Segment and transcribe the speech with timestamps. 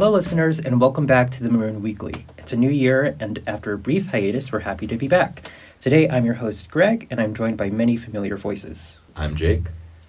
[0.00, 2.24] Hello, listeners, and welcome back to the Maroon Weekly.
[2.38, 5.50] It's a new year, and after a brief hiatus, we're happy to be back.
[5.78, 8.98] Today, I'm your host, Greg, and I'm joined by many familiar voices.
[9.14, 9.64] I'm Jake.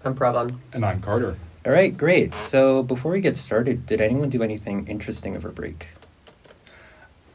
[0.06, 0.60] I'm Pravan.
[0.72, 1.36] And I'm Carter.
[1.66, 2.34] All right, great.
[2.36, 5.88] So, before we get started, did anyone do anything interesting over break?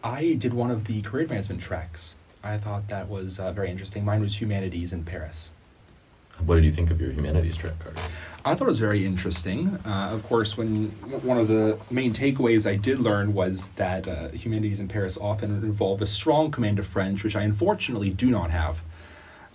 [0.03, 2.17] I did one of the career advancement tracks.
[2.43, 4.03] I thought that was uh, very interesting.
[4.03, 5.53] Mine was humanities in Paris.
[6.45, 7.99] What did you think of your humanities track, Carter?
[8.45, 9.79] I thought it was very interesting.
[9.85, 10.91] Uh, of course, when
[11.23, 15.51] one of the main takeaways I did learn was that uh, humanities in Paris often
[15.51, 18.83] involve a strong command of French, which I unfortunately do not have.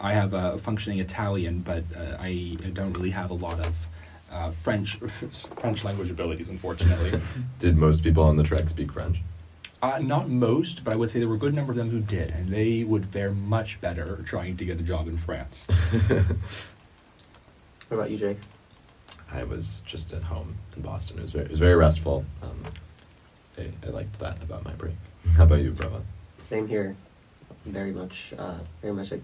[0.01, 3.87] I have a functioning Italian, but uh, I don't really have a lot of
[4.31, 4.95] uh, French
[5.59, 7.19] French language abilities, unfortunately.
[7.59, 9.19] Did most people on the track speak French?
[9.81, 12.01] Uh, not most, but I would say there were a good number of them who
[12.01, 15.67] did, and they would fare much better trying to get a job in France.
[17.91, 18.37] What about you, Jake?
[19.33, 21.17] I was just at home in Boston.
[21.19, 22.23] It was very, it was very restful.
[22.41, 22.63] Um,
[23.57, 24.95] I, I liked that about my break.
[25.35, 26.03] How about you, Pravan?
[26.39, 26.95] Same here.
[27.65, 29.19] Very much, uh, very much a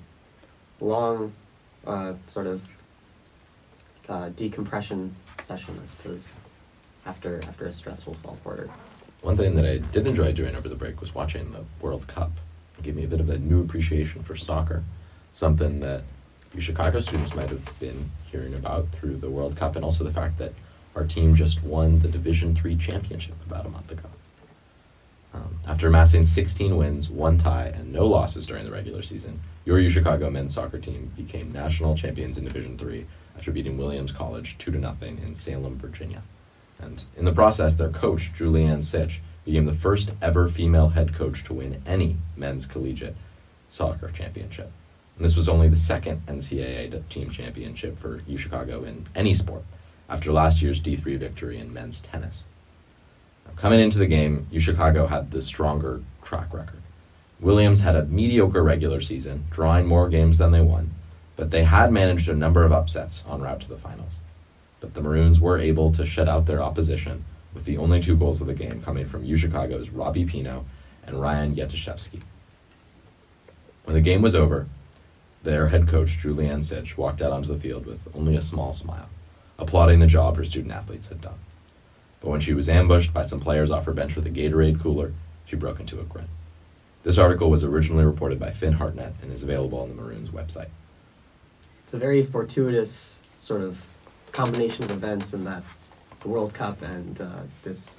[0.81, 1.31] long,
[1.85, 2.67] uh, sort of
[4.09, 6.35] uh, decompression session, I suppose,
[7.05, 8.69] after after a stressful fall quarter.
[9.21, 12.31] One thing that I did enjoy doing over the break was watching the World Cup.
[12.77, 14.83] It gave me a bit of a new appreciation for soccer,
[15.33, 16.03] something that
[16.53, 20.13] you Chicago students might have been hearing about through the World Cup, and also the
[20.13, 20.53] fact that
[20.95, 24.09] our team just won the Division Three championship about a month ago.
[25.33, 29.79] Um, after amassing 16 wins, one tie, and no losses during the regular season, your
[29.79, 34.57] U Chicago men's soccer team became national champions in Division Three after beating Williams College
[34.57, 36.21] two to nothing in Salem, Virginia.
[36.79, 41.43] And in the process, their coach, Julianne Sitch, became the first ever female head coach
[41.45, 43.15] to win any men's collegiate
[43.69, 44.71] soccer championship.
[45.15, 49.63] And this was only the second NCAA team championship for U Chicago in any sport
[50.09, 52.43] after last year's D3 victory in men's tennis.
[53.45, 56.81] Now, coming into the game, U Chicago had the stronger track record.
[57.39, 60.91] Williams had a mediocre regular season, drawing more games than they won,
[61.35, 64.21] but they had managed a number of upsets en route to the finals.
[64.79, 68.41] But the Maroons were able to shut out their opposition with the only two goals
[68.41, 70.65] of the game coming from U Chicago's Robbie Pino
[71.05, 72.21] and Ryan Yetashevsky.
[73.85, 74.67] When the game was over,
[75.43, 79.09] their head coach, Julianne Sitch, walked out onto the field with only a small smile,
[79.57, 81.39] applauding the job her student athletes had done.
[82.19, 85.13] But when she was ambushed by some players off her bench with a Gatorade cooler,
[85.45, 86.27] she broke into a grin.
[87.03, 90.69] This article was originally reported by Finn Hartnett and is available on the Maroons website.
[91.85, 93.85] It's a very fortuitous sort of
[94.37, 95.63] combination of events and that
[96.19, 97.97] the World Cup and uh, this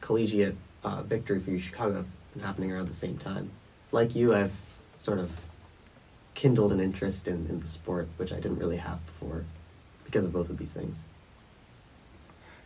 [0.00, 0.54] collegiate
[0.84, 3.50] uh, victory for Chicago have been happening around the same time.
[3.90, 4.54] Like you, I've
[4.94, 5.32] sort of
[6.34, 9.46] kindled an interest in, in the sport, which I didn't really have before
[10.04, 11.06] because of both of these things.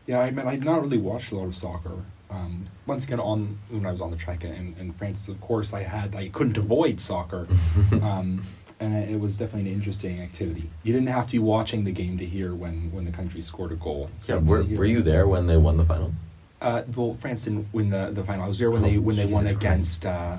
[0.04, 2.04] Yeah, I mean, I did not really watched a lot of soccer.
[2.28, 5.72] Um, once again, on when I was on the track in, in France, of course,
[5.72, 7.48] I had I couldn't avoid soccer,
[8.02, 8.44] um,
[8.80, 10.70] and it was definitely an interesting activity.
[10.84, 13.72] You didn't have to be watching the game to hear when, when the country scored
[13.72, 14.10] a goal.
[14.28, 16.12] yeah, were, were you there when they won the final?
[16.60, 18.44] Uh, well, France didn't win the, the final.
[18.44, 20.38] I was there when Oh, they when they won Jesus against uh,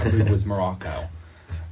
[0.00, 1.08] I believe it was Morocco,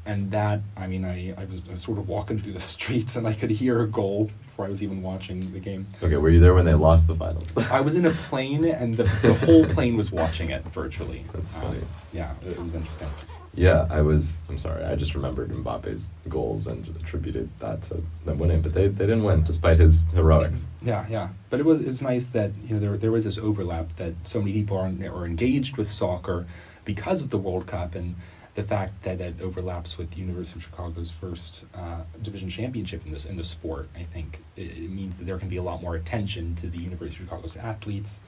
[0.07, 3.17] and that I mean I, I was, I was sort of walking through the streets
[3.17, 5.87] and I could hear a goal before I was even watching the game.
[6.03, 7.43] Okay, were you there when they lost the final?
[7.71, 11.25] I was in a plane and the, the whole plane was watching it virtually.
[11.33, 11.81] That's Um, funny.
[12.13, 13.09] yeah, it, it was interesting.
[13.55, 14.33] Yeah, I was.
[14.49, 14.83] I'm sorry.
[14.85, 19.25] I just remembered Mbappe's goals and attributed that to them winning, but they, they didn't
[19.25, 20.69] win despite his heroics.
[20.83, 21.29] Yeah, yeah.
[21.51, 24.15] But it was it was nice that you know there there was this overlap that
[24.23, 26.47] so many people are are engaged with soccer
[26.85, 28.17] because of the World Cup and
[28.55, 33.13] the fact that it overlaps with the University of Chicago's first uh, division championship in
[33.13, 33.89] this in the sport.
[33.95, 36.79] I think it, it means that there can be a lot more attention to the
[36.79, 38.21] University of Chicago's athletes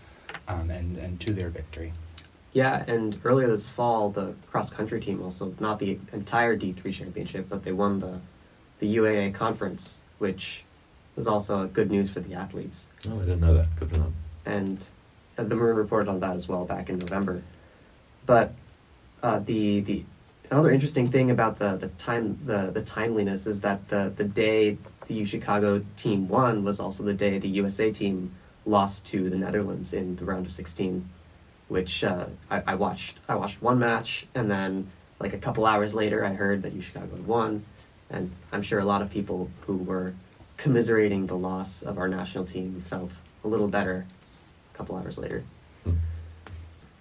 [0.48, 1.94] um, and and to their victory.
[2.54, 6.92] Yeah, and earlier this fall, the cross country team also not the entire D three
[6.92, 8.20] championship, but they won the
[8.78, 10.64] the UAA conference, which
[11.16, 12.90] was also good news for the athletes.
[13.08, 13.74] Oh, I didn't know that.
[13.76, 14.14] Good for them.
[14.46, 14.86] And
[15.36, 17.42] uh, the Maroon reported on that as well back in November.
[18.24, 18.54] But
[19.20, 20.04] uh, the the
[20.52, 24.78] another interesting thing about the the time the the timeliness is that the the day
[25.08, 28.32] the U Chicago team won was also the day the USA team
[28.64, 31.10] lost to the Netherlands in the round of sixteen
[31.68, 33.18] which uh, I, I watched.
[33.28, 36.82] I watched one match, and then like a couple hours later, I heard that U
[36.82, 37.64] Chicago had won,
[38.10, 40.14] and I'm sure a lot of people who were
[40.56, 44.06] commiserating the loss of our national team felt a little better
[44.72, 45.44] a couple hours later.
[45.84, 45.94] Hmm.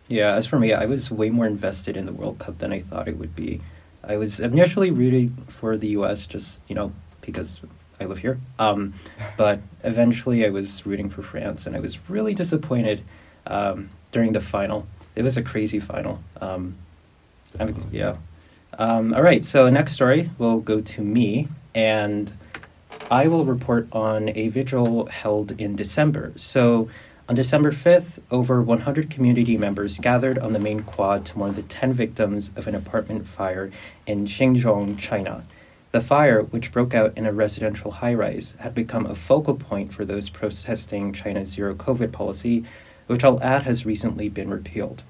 [0.07, 2.79] Yeah, as for me, I was way more invested in the World Cup than I
[2.79, 3.61] thought it would be.
[4.03, 6.27] I was initially rooting for the U.S.
[6.27, 7.61] just you know because
[7.99, 8.93] I live here, um,
[9.37, 13.03] but eventually I was rooting for France, and I was really disappointed.
[13.45, 14.87] Um, during the final.
[15.15, 16.23] It was a crazy final.
[16.39, 16.75] Um,
[17.59, 18.15] I mean, yeah.
[18.79, 22.33] Um, all right, so next story will go to me, and
[23.11, 26.31] I will report on a vigil held in December.
[26.35, 26.87] So,
[27.29, 31.61] on December 5th, over 100 community members gathered on the main quad to mourn the
[31.61, 33.71] 10 victims of an apartment fire
[34.05, 35.45] in Xinjiang, China.
[35.91, 39.93] The fire, which broke out in a residential high rise, had become a focal point
[39.93, 42.65] for those protesting China's zero COVID policy,
[43.07, 45.03] which I'll add has recently been repealed.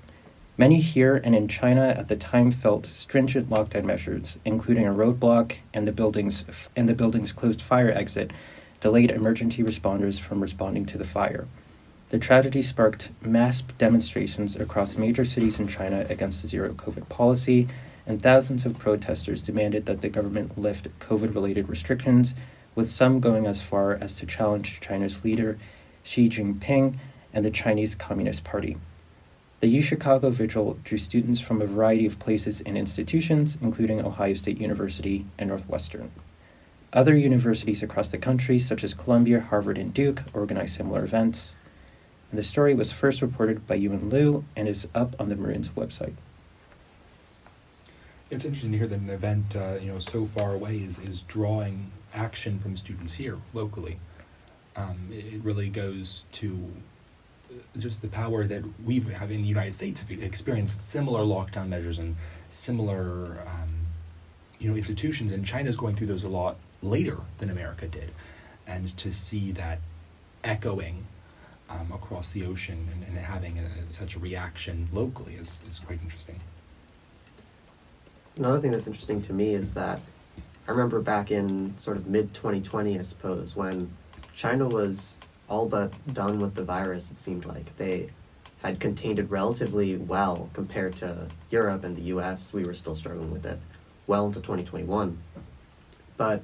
[0.55, 5.55] Many here and in China at the time felt stringent lockdown measures, including a roadblock
[5.73, 6.45] and the building's
[6.75, 8.31] and the building's closed fire exit,
[8.79, 11.47] delayed emergency responders from responding to the fire.
[12.09, 17.67] The tragedy sparked mass demonstrations across major cities in China against the zero COVID policy,
[18.05, 22.35] and thousands of protesters demanded that the government lift COVID related restrictions,
[22.75, 25.57] with some going as far as to challenge China's leader,
[26.03, 26.99] Xi Jinping,
[27.33, 28.77] and the Chinese Communist Party.
[29.59, 34.59] The UChicago Vigil drew students from a variety of places and institutions, including Ohio State
[34.59, 36.11] University and Northwestern.
[36.91, 41.55] Other universities across the country, such as Columbia, Harvard, and Duke, organized similar events.
[42.29, 45.69] And the story was first reported by Yuan Liu and is up on the Maroons
[45.69, 46.15] website.
[48.29, 51.21] It's interesting to hear that an event, uh, you know, so far away is, is
[51.21, 53.99] drawing action from students here locally.
[54.75, 56.69] Um, it really goes to
[57.77, 62.15] just the power that we have in the United States experienced similar lockdown measures and
[62.49, 63.87] similar um,
[64.59, 68.11] you know institutions and China's going through those a lot later than America did
[68.67, 69.79] and to see that
[70.43, 71.05] echoing
[71.69, 75.99] um, across the ocean and, and having a, such a reaction locally is, is quite
[76.01, 76.39] interesting.
[78.37, 79.99] Another thing that's interesting to me is that
[80.67, 83.91] I remember back in sort of mid 2020, I suppose, when
[84.33, 85.19] China was
[85.53, 87.77] all but done with the virus, it seemed like.
[87.77, 88.09] They
[88.63, 92.53] had contained it relatively well compared to Europe and the US.
[92.53, 93.59] We were still struggling with it
[94.07, 95.17] well into 2021.
[96.17, 96.41] But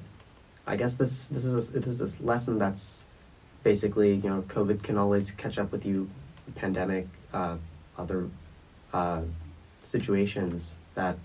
[0.66, 3.04] I guess this this is a, this is a lesson that's
[3.64, 6.08] basically you know COVID can always catch up with you,
[6.54, 7.56] pandemic, uh,
[7.98, 8.28] other
[8.92, 9.22] uh,
[9.82, 11.18] situations that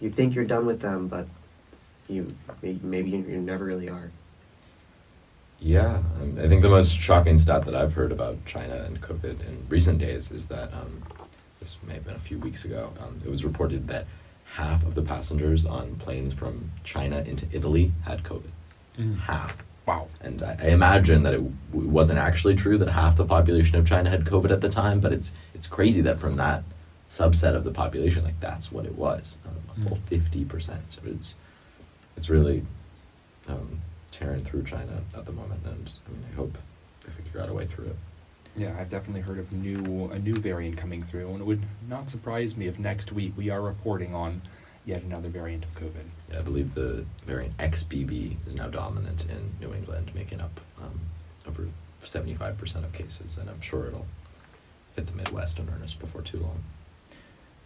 [0.00, 1.26] you think you're done with them, but
[2.08, 2.28] you
[2.62, 4.10] maybe you, you never really are.
[5.58, 9.40] Yeah, um, I think the most shocking stat that I've heard about China and COVID
[9.46, 11.02] in recent days is that um,
[11.60, 12.92] this may have been a few weeks ago.
[13.00, 14.06] Um, it was reported that
[14.54, 18.50] half of the passengers on planes from China into Italy had COVID.
[18.98, 19.18] Mm.
[19.20, 19.56] Half.
[19.86, 20.08] Wow.
[20.20, 23.86] And I, I imagine that it w- wasn't actually true that half the population of
[23.86, 26.64] China had COVID at the time, but it's it's crazy that from that
[27.08, 30.08] subset of the population, like that's what it was, um, a full Mm.
[30.08, 30.82] fifty percent.
[30.90, 31.36] So it's
[32.16, 32.64] it's really
[33.48, 33.80] um,
[34.10, 36.58] tearing through China at the moment, and I mean, I hope
[37.04, 37.96] they figure out a way through it.
[38.56, 42.08] Yeah, I've definitely heard of new a new variant coming through, and it would not
[42.08, 44.40] surprise me if next week we are reporting on
[44.86, 46.06] yet another variant of COVID.
[46.32, 51.00] Yeah, I believe the variant XBB is now dominant in New England, making up um,
[51.46, 51.68] over
[52.00, 54.06] seventy-five percent of cases, and I'm sure it'll
[54.94, 56.64] hit the Midwest in earnest before too long.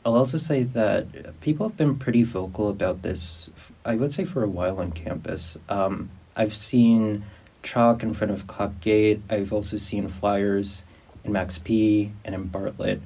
[0.04, 3.50] I'll also say that people have been pretty vocal about this,
[3.84, 5.58] I would say, for a while on campus.
[5.69, 7.24] Um, I've seen
[7.62, 9.22] chalk in front of Cobb Gate.
[9.28, 10.84] I've also seen flyers
[11.25, 13.00] in Max P and in Bartlett.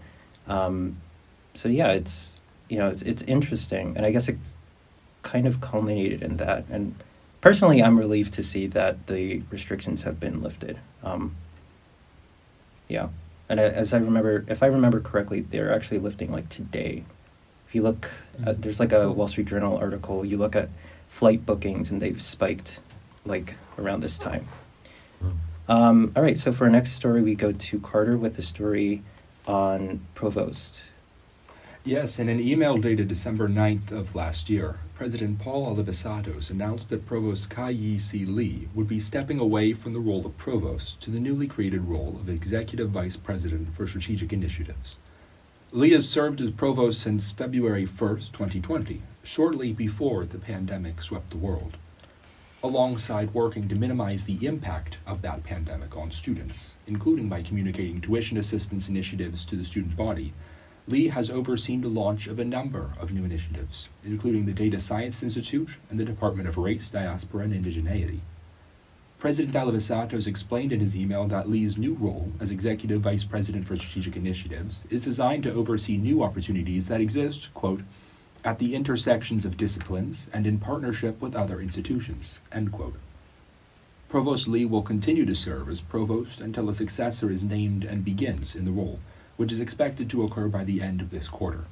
[0.47, 0.99] Um,
[1.55, 2.39] so yeah, it's
[2.69, 4.39] you know it's it's interesting, and I guess it
[5.23, 6.65] kind of culminated in that.
[6.71, 6.95] And
[7.41, 10.79] personally, I'm relieved to see that the restrictions have been lifted.
[11.03, 11.37] Um,
[12.89, 13.09] yeah,
[13.49, 17.05] and as I remember, if I remember correctly, they're actually lifting like today.
[17.67, 18.11] If you look,
[18.45, 18.63] at, Mhm.
[18.63, 20.25] there's like a Wall Street Journal article.
[20.25, 20.69] You look at
[21.09, 22.81] flight bookings, and they've spiked
[23.25, 24.47] like around this time.
[25.67, 29.03] Um, all right, so for our next story, we go to Carter with the story
[29.47, 30.83] on Provost.
[31.87, 37.05] Yes, in an email dated December 9th of last year, President Paul Alivisatos announced that
[37.05, 38.25] Provost Ka Yee C.
[38.25, 42.17] Lee would be stepping away from the role of Provost to the newly created role
[42.21, 44.99] of Executive Vice President for Strategic Initiatives.
[45.73, 51.37] Lee has served as Provost since February 1st, 2020, shortly before the pandemic swept the
[51.37, 51.77] world.
[52.65, 58.39] Alongside working to minimize the impact of that pandemic on students, including by communicating tuition
[58.39, 60.33] assistance initiatives to the student body,
[60.89, 65.23] Lee has overseen the launch of a number of new initiatives, including the Data Science
[65.23, 68.21] Institute and the Department of Race, Diaspora, and Indigeneity.
[69.19, 73.77] President Alivisatos explained in his email that Lee's new role as Executive Vice President for
[73.77, 77.83] Strategic Initiatives is designed to oversee new opportunities that exist, quote,
[78.45, 82.41] at the intersections of disciplines and in partnership with other institutions.
[84.09, 88.55] Provost Lee will continue to serve as provost until a successor is named and begins
[88.55, 89.01] in the role,
[89.37, 91.65] which is expected to occur by the end of this quarter.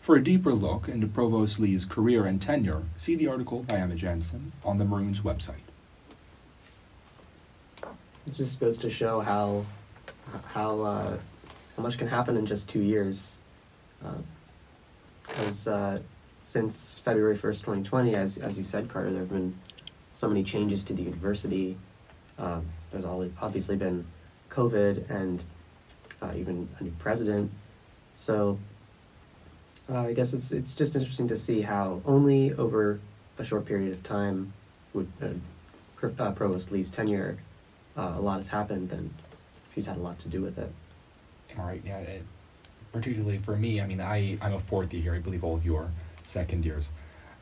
[0.00, 3.96] For a deeper look into Provost Lee's career and tenure, see the article by Emma
[3.96, 5.66] Jensen on the Maroons website.
[8.24, 9.66] This just goes to show how
[10.54, 11.18] how uh,
[11.76, 13.38] how much can happen in just two years.
[15.28, 16.00] Because uh,
[16.42, 19.58] since February first, twenty twenty, as as you said, Carter, there have been
[20.12, 21.76] so many changes to the university.
[22.38, 24.06] Um, there's always obviously been
[24.50, 25.44] COVID and
[26.22, 27.50] uh, even a new president.
[28.14, 28.58] So
[29.90, 33.00] uh, I guess it's it's just interesting to see how only over
[33.38, 34.52] a short period of time
[34.94, 35.28] would uh,
[36.18, 37.38] uh, Provost Lee's tenure
[37.96, 39.12] uh, a lot has happened and
[39.74, 40.72] she's had a lot to do with it.
[41.56, 41.98] Right, yeah.
[41.98, 42.22] It,
[42.96, 45.14] particularly for me, I mean, I, I'm a fourth year here.
[45.14, 45.90] I believe all of you are
[46.24, 46.90] second years.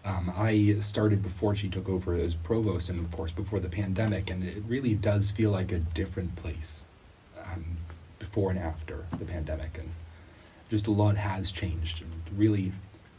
[0.04, 4.30] Um, I started before she took over as provost, and of course before the pandemic,
[4.30, 6.84] and it really does feel like a different place
[7.42, 7.64] um,
[8.18, 9.88] before and after the pandemic, and
[10.68, 12.02] just a lot has changed.
[12.02, 12.72] And really,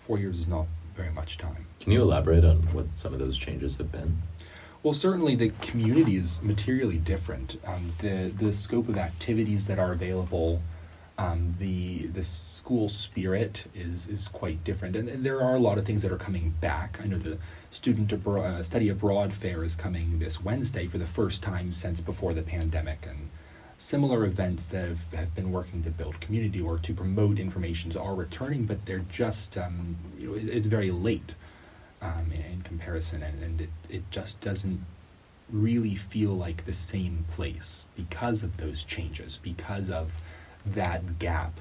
[0.06, 1.66] four years is not very much time.
[1.80, 4.22] Can you elaborate on what some of those changes have been?
[4.84, 7.58] Well, certainly the community is materially different.
[7.66, 10.62] Um, the the scope of activities that are available,
[11.18, 15.78] um, the the school spirit is is quite different, and, and there are a lot
[15.78, 17.00] of things that are coming back.
[17.02, 17.38] I know the
[17.72, 22.02] student abro- uh, study abroad fair is coming this Wednesday for the first time since
[22.02, 23.30] before the pandemic, and
[23.78, 28.16] similar events that have, have been working to build community or to promote informations are
[28.16, 31.34] returning, but they're just um, you know it, it's very late
[32.02, 34.84] um, in, in comparison, and, and it, it just doesn't
[35.50, 40.12] really feel like the same place because of those changes, because of
[40.68, 41.54] that gap.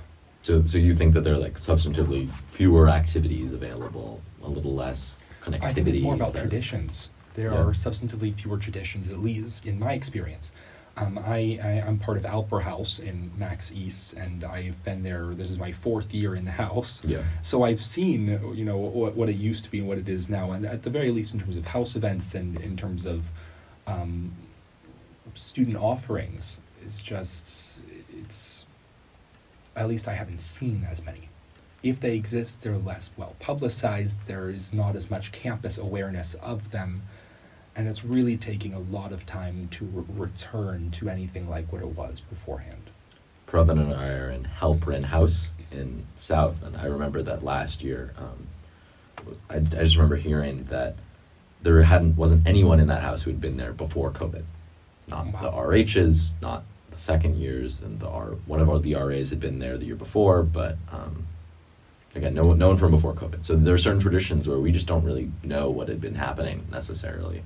[0.43, 5.19] So, so you think that there are like substantively fewer activities available, a little less
[5.41, 5.65] connectivity?
[5.65, 7.09] I think it's more about that- traditions.
[7.35, 7.59] There Yeah.
[7.63, 10.53] are substantively fewer traditions, at least in my experience.
[10.97, 15.35] Um, I, I, I'm part of Alper House in Max East, and I've been there.
[15.35, 17.03] This is my fourth year in the house.
[17.05, 17.25] Yeah.
[17.43, 20.29] So I've seen, you know, what, what it used to be and what it is
[20.29, 23.25] now, and at the very least, in terms of house events and in terms of
[23.89, 24.31] um,
[25.35, 27.83] student offerings, it's just
[28.23, 28.64] it's.
[29.77, 31.29] At least I haven't seen as many.
[31.83, 34.27] If they exist, they're less well publicized.
[34.27, 37.03] There is not as much campus awareness of them,
[37.77, 41.83] and it's really taking a lot of time to re- return to anything like what
[41.83, 42.91] it was beforehand.
[43.47, 48.15] Pravan and I are in Halperin House in South, and I remember that last year.
[48.17, 48.47] Um,
[49.51, 50.97] I, I just remember hearing that
[51.63, 54.45] there hadn't wasn't anyone in that house who had been there before COVID.
[55.07, 56.65] Not the RHs, not
[56.97, 59.97] second years, and the R one of our, the RAs had been there the year
[59.97, 61.27] before, but um,
[62.15, 63.45] again, no one, no one from before COVID.
[63.45, 66.67] So there are certain traditions where we just don't really know what had been happening
[66.71, 67.43] necessarily.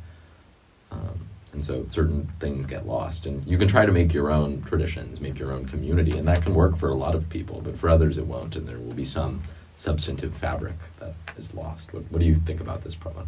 [0.91, 3.27] Um, and so certain things get lost.
[3.27, 6.43] And you can try to make your own traditions, make your own community, and that
[6.43, 8.95] can work for a lot of people, but for others it won't, and there will
[8.95, 9.43] be some
[9.77, 11.95] substantive fabric that is lost.
[11.95, 13.27] What, what do you think about this, Prabha?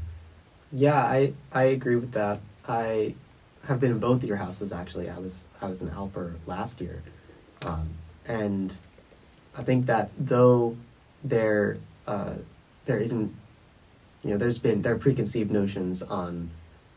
[0.73, 2.41] Yeah, I, I agree with that.
[2.69, 3.15] I
[3.67, 5.09] have been in both of your houses actually.
[5.09, 7.03] I was I was in Alper last year,
[7.63, 7.91] um,
[8.27, 8.77] and
[9.57, 10.77] I think that though
[11.23, 12.35] there uh,
[12.87, 13.35] there isn't,
[14.25, 16.51] you know, there's been there are preconceived notions on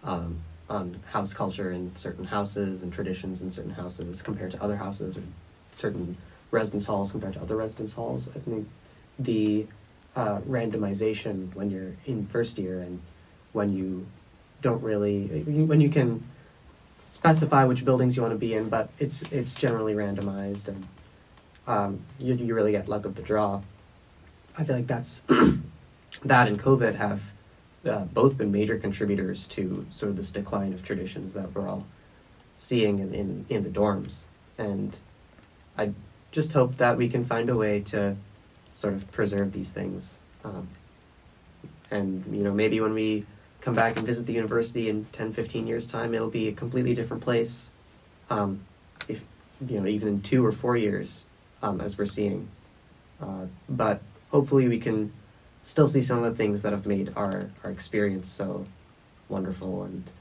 [0.03, 0.39] um,
[0.69, 5.17] on house culture in certain houses and traditions in certain houses compared to other houses
[5.17, 5.23] or
[5.71, 6.17] certain
[6.51, 8.29] residence halls compared to other residence halls.
[8.35, 8.67] I think
[9.19, 9.67] the
[10.15, 13.01] uh, randomization when you're in first year and
[13.51, 14.05] when you
[14.61, 16.23] don't really when you can
[17.03, 20.87] specify which buildings you want to be in, but it's it's generally randomized and
[21.67, 23.61] um, you you really get luck of the draw.
[24.57, 25.21] I feel like that's
[26.23, 27.31] that and COVID have
[27.85, 31.85] uh, both been major contributors to sort of this decline of traditions that we're all
[32.55, 34.27] seeing in, in, in the dorms.
[34.57, 34.97] And
[35.77, 35.91] I
[36.31, 38.15] just hope that we can find a way to
[38.71, 40.19] sort of preserve these things.
[40.43, 40.67] Um,
[41.91, 43.25] and, you know, maybe when we
[43.63, 46.93] come back and visit the university in 10, 15 years' time, it'll be a completely
[46.93, 47.71] different place.
[48.29, 48.65] Um,
[49.07, 49.23] if,
[49.65, 51.25] you know, even in two or four years,
[51.61, 52.49] um, as we're seeing.
[53.21, 54.01] Uh, but
[54.31, 55.13] hopefully we can
[55.61, 58.65] still see some of the things that have made our, our experience so
[59.29, 60.11] wonderful and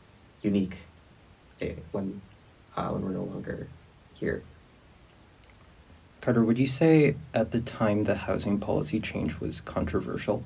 [0.41, 0.79] unique
[1.61, 2.23] eh, when
[2.77, 3.67] uh, when we're no longer
[4.15, 4.43] here.
[6.21, 10.45] Carter, would you say at the time the housing policy change was controversial?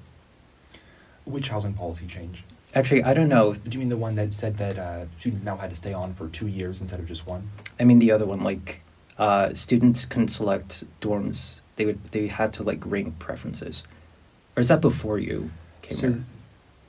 [1.25, 2.43] Which housing policy change?
[2.77, 3.55] Actually, I don't know.
[3.55, 6.13] Do you mean the one that said that uh, students now had to stay on
[6.13, 7.51] for two years instead of just one?
[7.81, 8.83] I mean the other one, like
[9.17, 11.61] uh, students couldn't select dorms.
[11.77, 13.83] They would they had to like rank preferences,
[14.55, 16.25] or is that before you came so, here?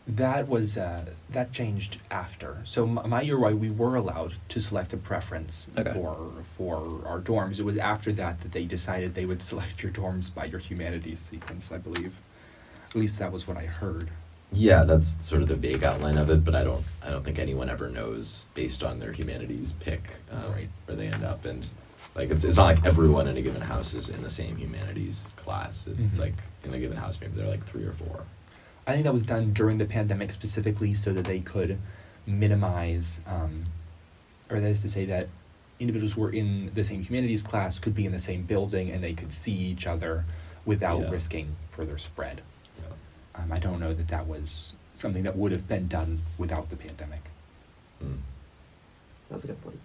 [0.09, 2.57] That was uh, that changed after.
[2.65, 5.93] So my year, why we were allowed to select a preference Okay.
[5.93, 7.59] for for our dorms.
[7.59, 11.21] It was after that that they decided they would select your dorms by your humanities
[11.21, 11.71] sequence.
[11.71, 12.19] I believe,
[12.89, 14.09] at least that was what I heard.
[14.51, 17.37] Yeah, that's sort of the vague outline of it, but I don't I don't think
[17.39, 20.69] anyone ever knows based on their humanities pick um, Right.
[20.85, 21.67] where they end up, and
[22.15, 25.25] like it's it's not like everyone in a given house is in the same humanities
[25.35, 25.87] class.
[25.87, 26.19] It's Mhm.
[26.19, 28.23] like in a given house maybe there are like three or four.
[28.87, 31.77] I think that was done during the pandemic specifically so that they could
[32.25, 33.65] minimize, um,
[34.49, 35.27] or that is to say that
[35.79, 39.03] individuals who were in the same humanities class could be in the same building and
[39.03, 40.23] they could see each other
[40.65, 41.09] without Yeah.
[41.11, 42.41] risking further spread.
[43.37, 43.43] Yeah.
[43.43, 46.75] Um, I don't know that that was something that would have been done without the
[46.75, 47.21] pandemic.
[48.03, 48.17] Mm.
[49.29, 49.79] That's a good point.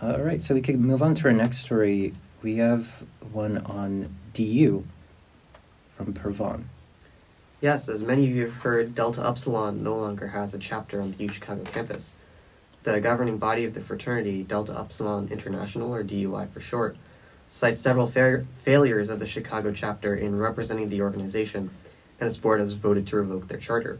[0.00, 2.12] All right, so we could move on to our next story.
[2.42, 4.86] We have one on DU
[5.96, 6.64] from Pravan.
[7.60, 11.12] Yes, as many of you have heard, Delta Upsilon no longer has a chapter on
[11.12, 12.16] the U Chicago campus.
[12.84, 16.96] The governing body of the fraternity, Delta Upsilon International, or DUI for short,
[17.48, 21.70] cites several fa- failures of the Chicago chapter in representing the organization,
[22.20, 23.98] and its board has voted to revoke their charter.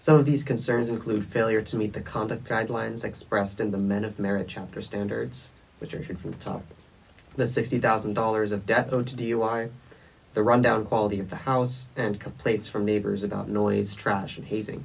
[0.00, 4.04] Some of these concerns include failure to meet the conduct guidelines expressed in the Men
[4.04, 6.62] of Merit chapter standards, which are issued from the top,
[7.36, 9.70] the $60,000 of debt owed to DUI,
[10.34, 14.84] the rundown quality of the house, and complaints from neighbors about noise, trash, and hazing.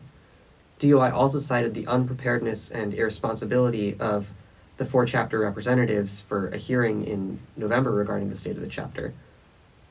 [0.80, 4.32] DUI also cited the unpreparedness and irresponsibility of
[4.78, 9.14] the four chapter representatives for a hearing in November regarding the state of the chapter.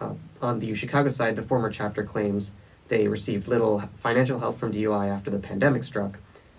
[0.00, 2.52] Uh, on the Chicago side, the former chapter claims
[2.88, 6.18] they received little financial help from DUI after the pandemic struck,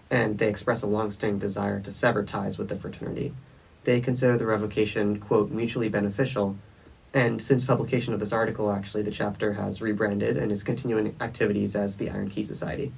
[0.10, 3.34] and they express a longstanding desire to sever ties with the fraternity.
[3.84, 6.56] They consider the revocation, quote, mutually beneficial,
[7.13, 11.75] and since publication of this article, actually, the chapter has rebranded and is continuing activities
[11.75, 12.92] as the Iron Key Society.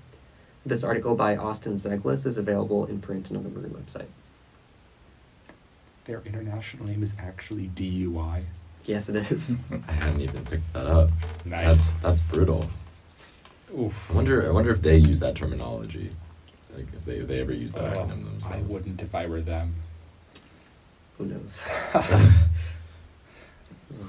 [0.66, 4.08] This article by Austin Zeglis is available in print and on the Maroon website.
[6.06, 8.44] Their international name is actually DUI.
[8.86, 9.58] Yes, it is.
[9.88, 11.10] I hadn't even picked that up.
[11.46, 11.66] Nice.
[11.66, 12.70] That's that's brutal.
[13.78, 13.94] Oof.
[14.10, 16.12] I wonder I wonder if they use that terminology.
[16.76, 18.56] Like if they if they ever use that Uh, acronym themselves.
[18.56, 19.76] I wouldn't if I were them.
[21.18, 21.62] Who knows?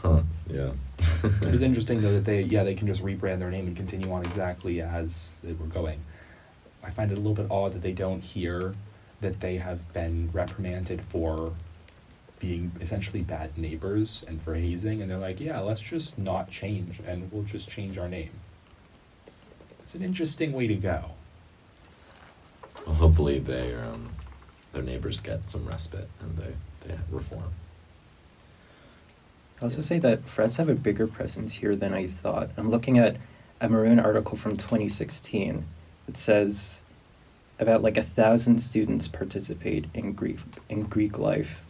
[0.03, 0.23] Huh.
[0.49, 0.73] Yeah.
[1.23, 4.11] It was interesting though that they yeah they can just rebrand their name and continue
[4.13, 6.01] on exactly as they were going.
[6.83, 8.75] I find it a little bit odd that they don't hear
[9.21, 11.53] that they have been reprimanded for
[12.39, 17.01] being essentially bad neighbors and for hazing, and they're like, yeah, let's just not change
[17.07, 18.31] and we'll just change our name.
[19.81, 21.13] It's an interesting way to go.
[22.85, 24.11] Well, hopefully they um,
[24.73, 26.55] their neighbors get some respite and they,
[26.87, 27.53] they reform.
[29.59, 32.51] I'll also say that Freds have a bigger presence here than I thought.
[32.59, 33.17] I'm looking at
[33.61, 35.65] a Maroon article from 2016.
[36.09, 36.83] It says
[37.59, 41.63] about like a thousand students participate in Greek in Greek life.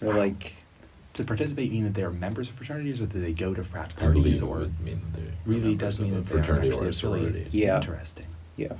[0.00, 0.54] They're like
[1.14, 4.06] To participate mean that they're members of fraternities or that they go to frat I
[4.06, 6.86] believe parties it or would mean that they really does mean that they're fraternity actually
[6.86, 7.26] or a sorority.
[7.26, 7.54] affiliated.
[7.54, 7.76] Yeah.
[7.76, 8.26] Interesting.
[8.56, 8.72] yeah.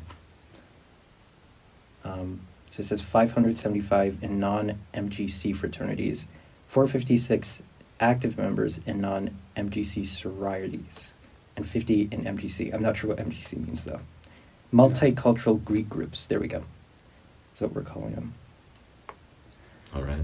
[2.04, 6.26] Um, so it says 575 in non-MGC fraternities,
[6.68, 7.62] 456
[8.00, 11.14] active members in non-MGC sororities,
[11.56, 12.72] and 50 in MGC.
[12.72, 14.00] I'm not sure what MGC means though.
[14.72, 16.26] Multicultural Greek groups.
[16.26, 16.62] There we go.
[17.50, 18.34] That's what we're calling them.
[19.96, 20.16] All right.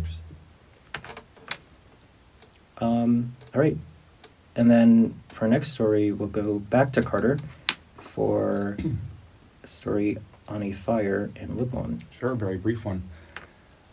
[2.84, 3.78] Um, all right.
[4.56, 7.38] And then for our next story, we'll go back to Carter
[7.96, 8.76] for
[9.62, 12.00] a story on a fire in Woodlawn.
[12.10, 13.02] Sure, a very brief one.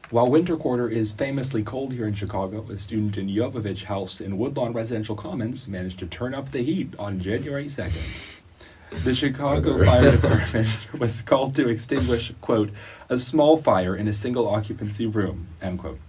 [0.10, 4.38] While winter quarter is famously cold here in Chicago, a student in Yovovich House in
[4.38, 8.36] Woodlawn Residential Commons managed to turn up the heat on January 2nd.
[9.06, 10.68] The Chicago Fire Department
[11.00, 12.72] was called to extinguish, quote,
[13.08, 16.00] a small fire in a single occupancy room, end quote.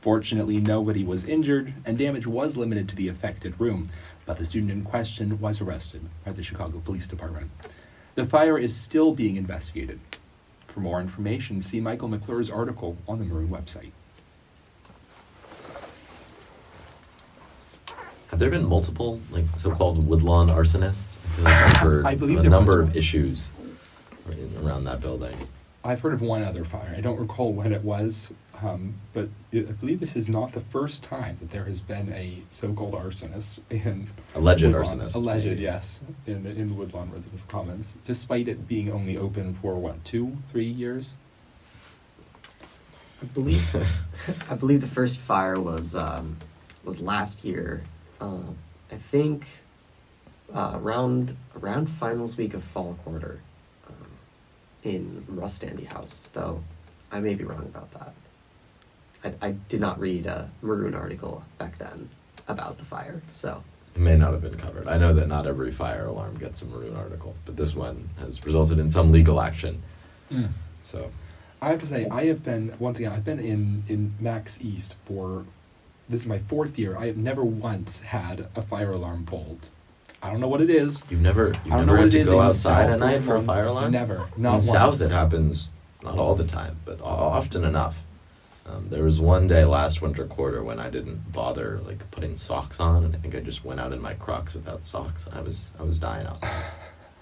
[0.00, 3.90] Fortunately, nobody was injured, and damage was limited to the affected room,
[4.26, 7.50] but the student in question was arrested by the Chicago Police Department.
[8.14, 10.00] The fire is still being investigated.
[10.66, 13.90] For more information, see Michael McClure's article on the Maroon website.
[18.28, 21.18] Have there been multiple like so-called woodlawn arsonists?
[21.38, 23.52] I like I've heard I believe a number of issues
[24.62, 25.36] around that building.
[25.82, 26.94] I've heard of one other fire.
[26.96, 28.32] I don't recall when it was,
[28.62, 32.12] um, but it, I believe this is not the first time that there has been
[32.12, 34.84] a so-called arsonist in Alleged Woodlawn.
[34.84, 35.60] arsonist, Alleged, maybe.
[35.62, 40.36] yes, in in the Woodlawn Residential Commons, despite it being only open for what two,
[40.50, 41.16] three years.
[43.20, 43.74] I believe
[44.50, 46.36] I believe the first fire was um,
[46.84, 47.82] was last year.
[48.20, 48.38] Uh,
[48.90, 49.46] I think
[50.54, 53.40] uh, around around finals week of fall quarter
[53.88, 54.06] um,
[54.82, 56.62] in Rustandy House, though
[57.12, 58.12] I may be wrong about that.
[59.24, 62.08] I, I did not read a Maroon article back then
[62.46, 63.62] about the fire, so
[63.94, 64.88] It may not have been covered.
[64.88, 68.44] I know that not every fire alarm gets a maroon article, but this one has
[68.44, 69.82] resulted in some legal action.
[70.32, 70.50] Mm.
[70.80, 71.10] So
[71.60, 73.12] I have to say, I have been once again.
[73.12, 75.44] I've been in in Max East for
[76.08, 76.96] this is my fourth year.
[76.96, 79.70] I have never once had a fire alarm pulled.
[80.22, 81.02] I don't know what it is.
[81.10, 82.90] you've never you've I don't never know what had it to is go in outside
[82.90, 83.92] at night for a fire alarm.
[83.92, 84.66] Never, not in once.
[84.66, 88.02] South, it happens not all the time, but often enough.
[88.68, 92.80] Um, there was one day last winter quarter when I didn't bother like putting socks
[92.80, 95.26] on, and I think I just went out in my Crocs without socks.
[95.32, 96.42] I was I was dying out.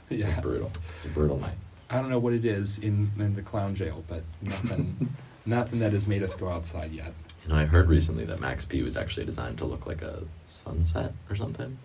[0.09, 0.69] It Yeah, was brutal.
[0.69, 1.57] It was a brutal night.
[1.91, 5.09] I don't know what it is in in the clown jail, but nothing,
[5.47, 7.13] nothing that has made us go outside yet.
[7.45, 10.23] You know, I heard recently that Max P was actually designed to look like a
[10.47, 11.77] sunset or something.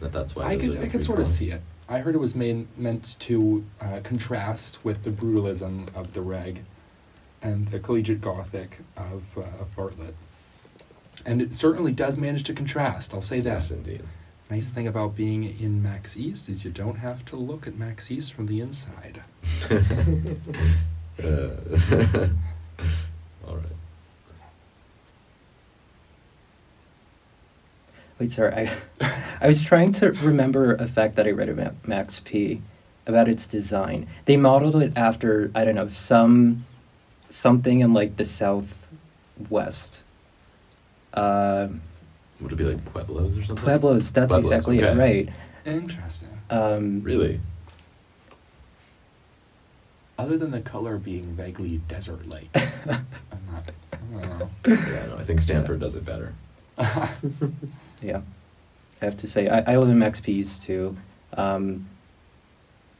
[0.00, 1.60] That that's why I could I could sort of see it.
[1.88, 6.64] I heard it was main, meant to uh, contrast with the brutalism of the reg
[7.44, 10.16] and the collegiate gothic of uh, of Bartlett,
[11.24, 13.14] and it certainly does manage to contrast.
[13.14, 13.50] I'll say that.
[13.50, 14.02] Yes, indeed.
[14.50, 18.10] Nice thing about being in Max East is you don't have to look at Max
[18.10, 19.22] East from the inside.
[21.22, 21.28] Uh,
[23.46, 23.72] all right.
[28.18, 28.52] Wait, sorry.
[28.52, 32.62] I, I was trying to remember a fact that I read about Max P
[33.06, 34.08] about its design.
[34.24, 36.64] They modeled it after I don't know some
[37.34, 40.02] something in like the southwest.
[41.12, 41.68] Uh,
[42.40, 43.64] Would it be like Pueblos or something?
[43.64, 44.12] Pueblos.
[44.12, 44.96] That's Pueblos, exactly it.
[44.96, 45.28] Right.
[45.64, 46.28] Interesting.
[46.50, 47.40] Um, Really?
[50.16, 52.48] Other than the color being vaguely desert-like,
[52.86, 53.04] I'm
[53.50, 53.70] not.
[53.92, 54.50] I don't know.
[54.68, 56.34] Yeah, no, I think Stanford does it better.
[58.02, 58.20] Yeah,
[59.00, 60.94] I have to say I, I live in Max P's too.
[61.32, 61.88] Um,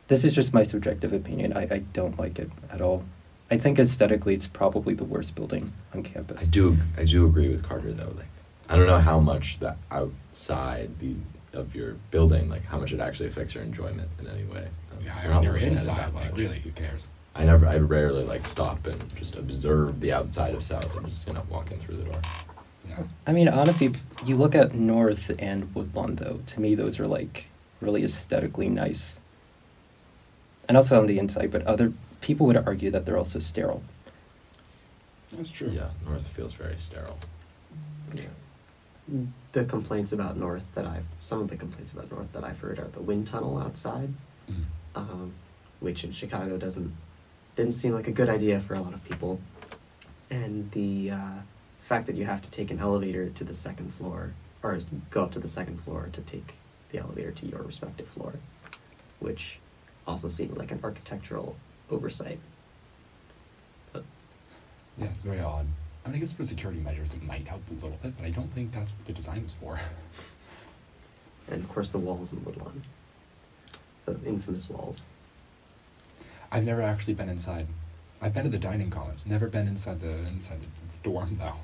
[0.08, 1.52] this is just my subjective opinion.
[1.54, 3.04] I, I don't like it at all.
[3.50, 6.42] I think aesthetically, it's probably the worst building on campus.
[6.42, 8.14] I do I do agree with Carter though.
[8.16, 8.26] Like
[8.68, 11.14] I don't know how much the outside the
[11.52, 14.66] of your building, like how much it actually affects your enjoyment in any way.
[15.04, 16.14] Yeah, you're I not mean, you're looking at it inside.
[16.14, 16.38] Like, much.
[16.38, 17.09] really, who cares?
[17.35, 21.26] I never I rarely like stop and just observe the outside of South and just
[21.26, 22.20] you know walking through the door.
[22.88, 23.02] Yeah.
[23.26, 26.40] I mean, honestly, you look at North and Woodlawn, though.
[26.46, 27.48] To me, those are like
[27.80, 29.20] really aesthetically nice,
[30.68, 31.50] and also on the inside.
[31.50, 31.92] But other
[32.24, 33.82] people would argue that they're also sterile.
[35.30, 35.68] That's true.
[35.68, 37.18] Yeah, North feels very sterile.
[38.14, 38.22] Yeah.
[39.52, 42.78] the complaints about North that I've some of the complaints about North that I've heard
[42.78, 44.14] are the wind tunnel outside,
[44.50, 44.64] Mm.
[44.94, 45.32] um,
[45.80, 46.92] which in Chicago doesn't
[47.56, 49.38] didn't seem like a good idea for a lot of people,
[50.30, 51.38] and the uh,
[51.80, 54.32] fact that you have to take an elevator to the second floor
[54.62, 56.54] or go up to the second floor to take
[56.90, 58.32] the elevator to your respective floor,
[59.20, 59.58] which
[60.06, 61.56] also seemed like an architectural
[61.90, 62.38] oversight.
[63.92, 64.04] But
[64.98, 65.66] Yeah, it's very odd.
[66.04, 68.30] I mean, I guess for security measures, it might help a little bit, but I
[68.30, 69.80] don't think that's what the design was for.
[71.50, 72.82] and of course the walls in Woodlawn,
[74.06, 75.08] the infamous walls.
[76.50, 77.66] I've never actually been inside.
[78.20, 79.26] I've been to the dining commons.
[79.26, 81.56] Never been inside the inside the dorm though.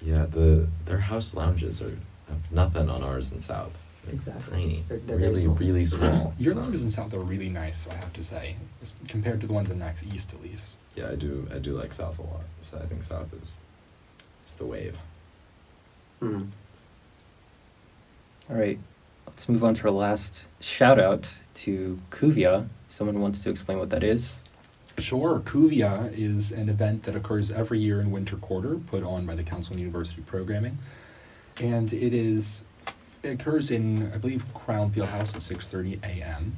[0.00, 1.96] Yeah, the their house lounges are
[2.28, 3.72] have nothing on ours in South.
[4.04, 4.50] They're Exactly.
[4.52, 4.84] Tiny.
[4.88, 5.54] They're- they're very really, small.
[5.56, 6.34] really small.
[6.38, 8.56] Your lounges in South are really nice, I have to say,
[9.08, 10.78] compared to the ones in Max East at least.
[10.96, 11.46] Yeah, I do.
[11.54, 12.44] I do like South a lot.
[12.62, 13.54] So I think South is
[14.46, 14.98] is the wave.
[16.20, 16.44] Hmm.
[18.48, 18.78] All right,
[19.26, 22.68] let's move on to our last shout out to Kuvia.
[22.88, 24.42] Someone wants to explain what that is.
[24.98, 29.34] Sure, Kuvia is an event that occurs every year in winter quarter, put on by
[29.36, 30.78] the Council on University Programming,
[31.60, 32.64] and it is
[33.22, 36.56] it occurs in I believe Crown Field House at six thirty a.m.,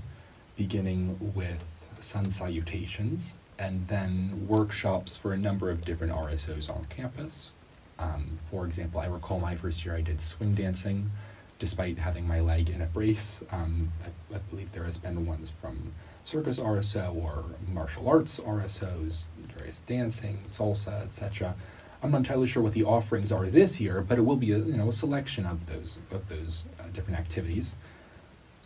[0.56, 1.64] beginning with
[2.00, 7.50] sun salutations and then workshops for a number of different RSOs on campus.
[7.98, 11.12] Um, for example, I recall my first year I did swing dancing,
[11.58, 13.40] despite having my leg in a brace.
[13.52, 15.92] Um, I, I believe there has been ones from
[16.24, 19.24] circus RSO or martial arts RSOs,
[19.56, 21.54] various dancing, salsa, etc.
[22.02, 24.58] I'm not entirely sure what the offerings are this year, but it will be a
[24.58, 27.74] you know a selection of those of those uh, different activities.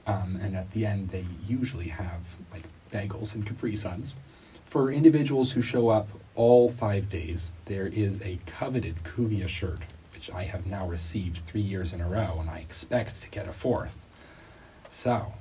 [0.07, 2.21] Um, and at the end, they usually have
[2.53, 4.15] like bagels and Capri Suns.
[4.65, 9.81] For individuals who show up all five days, there is a coveted Kuvia shirt,
[10.13, 13.49] which I have now received three years in a row, and I expect to get
[13.49, 13.97] a fourth.
[14.89, 15.35] So,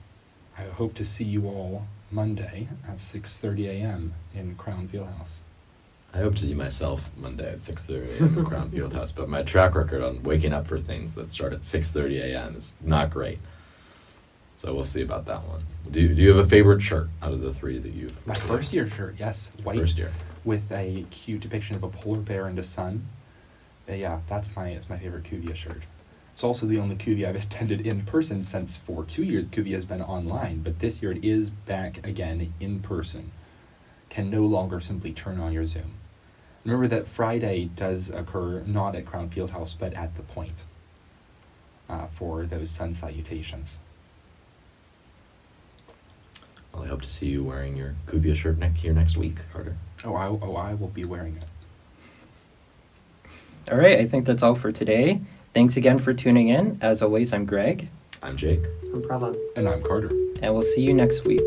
[0.58, 4.14] I hope to see you all Monday at 6:30 a.m.
[4.34, 5.42] in Crown Fieldhouse.
[6.16, 8.40] I hope to see myself Monday at 6:30 a.m.
[8.40, 11.60] at Crown Fieldhouse, but my track record on waking up for things that start at
[11.62, 12.56] 6:30 a.m.
[12.56, 13.40] is not great.
[14.56, 15.66] So we'll see about that one.
[15.92, 18.48] Do Do you have a favorite shirt out of the three that you've My seen?
[18.48, 20.14] first year shirt, yes, white First year.
[20.46, 23.06] with a cute depiction of a polar bear and a sun.
[23.90, 25.84] Uh, yeah, that's my it's my favorite Kuvia shirt.
[26.34, 29.86] It's also the only Kuvia I've attended in person since for two years Kuvia has
[29.86, 33.32] been online, but this year it is back again in person.
[34.10, 35.92] Can no longer simply turn on your Zoom.
[36.66, 40.64] Remember that Friday does occur not at Crown Fieldhouse but at the Point
[41.88, 43.80] uh, for those sun salutations.
[46.74, 49.78] Well, I hope to see you wearing your Kuvia shirt ne- here next week, Carter.
[50.04, 51.46] Oh, I, oh, I will be wearing it.
[53.72, 55.22] All right, I think that's all for today.
[55.54, 56.78] Thanks again for tuning in.
[56.82, 57.88] As always, I'm Greg,
[58.22, 58.66] I'm Jake.
[58.94, 59.38] I'm Pravan.
[59.56, 60.10] And I'm Carter.
[60.42, 61.42] and we'll see you next week.